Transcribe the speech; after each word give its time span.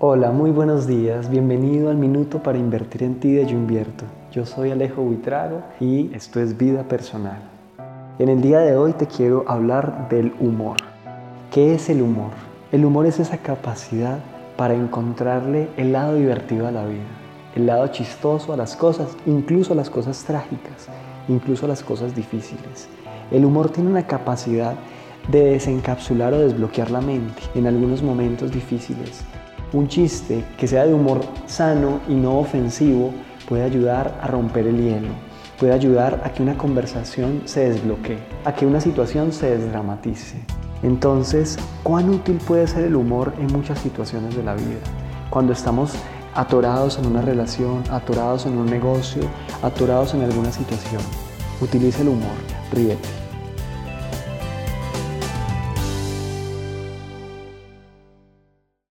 Hola, 0.00 0.32
muy 0.32 0.50
buenos 0.50 0.88
días. 0.88 1.30
Bienvenido 1.30 1.88
al 1.88 1.96
Minuto 1.96 2.42
para 2.42 2.58
Invertir 2.58 3.04
en 3.04 3.20
Ti 3.20 3.34
de 3.34 3.46
Yo 3.46 3.52
Invierto. 3.52 4.04
Yo 4.32 4.44
soy 4.44 4.72
Alejo 4.72 5.02
Buitrago 5.02 5.62
y 5.78 6.12
esto 6.12 6.40
es 6.40 6.58
Vida 6.58 6.82
Personal. 6.82 7.38
En 8.18 8.28
el 8.28 8.42
día 8.42 8.58
de 8.58 8.76
hoy 8.76 8.92
te 8.94 9.06
quiero 9.06 9.44
hablar 9.46 10.08
del 10.08 10.34
humor. 10.40 10.78
¿Qué 11.52 11.74
es 11.74 11.88
el 11.90 12.02
humor? 12.02 12.32
El 12.72 12.84
humor 12.84 13.06
es 13.06 13.20
esa 13.20 13.38
capacidad 13.38 14.18
para 14.56 14.74
encontrarle 14.74 15.68
el 15.76 15.92
lado 15.92 16.16
divertido 16.16 16.66
a 16.66 16.72
la 16.72 16.84
vida, 16.84 17.06
el 17.54 17.66
lado 17.66 17.86
chistoso 17.86 18.52
a 18.52 18.56
las 18.56 18.74
cosas, 18.74 19.16
incluso 19.26 19.76
las 19.76 19.90
cosas 19.90 20.24
trágicas, 20.24 20.88
incluso 21.28 21.68
las 21.68 21.84
cosas 21.84 22.16
difíciles. 22.16 22.88
El 23.30 23.44
humor 23.44 23.70
tiene 23.70 23.90
una 23.90 24.08
capacidad 24.08 24.74
de 25.28 25.52
desencapsular 25.52 26.34
o 26.34 26.40
desbloquear 26.40 26.90
la 26.90 27.00
mente 27.00 27.42
en 27.54 27.68
algunos 27.68 28.02
momentos 28.02 28.50
difíciles 28.50 29.24
un 29.74 29.88
chiste 29.88 30.44
que 30.56 30.68
sea 30.68 30.86
de 30.86 30.94
humor 30.94 31.20
sano 31.46 32.00
y 32.08 32.14
no 32.14 32.38
ofensivo 32.38 33.12
puede 33.48 33.64
ayudar 33.64 34.18
a 34.22 34.28
romper 34.28 34.68
el 34.68 34.80
hielo, 34.80 35.08
puede 35.58 35.72
ayudar 35.72 36.22
a 36.24 36.32
que 36.32 36.42
una 36.42 36.56
conversación 36.56 37.42
se 37.44 37.68
desbloquee, 37.68 38.18
a 38.44 38.54
que 38.54 38.66
una 38.66 38.80
situación 38.80 39.32
se 39.32 39.58
desdramatice. 39.58 40.38
Entonces, 40.84 41.58
¿cuán 41.82 42.08
útil 42.08 42.38
puede 42.46 42.66
ser 42.68 42.84
el 42.84 42.94
humor 42.94 43.32
en 43.38 43.48
muchas 43.48 43.80
situaciones 43.80 44.36
de 44.36 44.44
la 44.44 44.54
vida? 44.54 44.80
Cuando 45.28 45.52
estamos 45.52 45.92
atorados 46.34 46.98
en 46.98 47.06
una 47.06 47.22
relación, 47.22 47.82
atorados 47.90 48.46
en 48.46 48.56
un 48.56 48.66
negocio, 48.66 49.22
atorados 49.62 50.14
en 50.14 50.22
alguna 50.22 50.52
situación. 50.52 51.02
Utiliza 51.60 52.02
el 52.02 52.08
humor, 52.08 52.36
ríete. 52.72 53.23